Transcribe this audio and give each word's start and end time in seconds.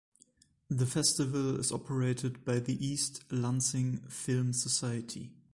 The 0.67 0.87
festival 0.87 1.59
is 1.59 1.71
operated 1.71 2.43
by 2.43 2.57
the 2.57 2.83
East 2.83 3.23
Lansing 3.31 3.97
Film 4.09 4.51
Society. 4.51 5.29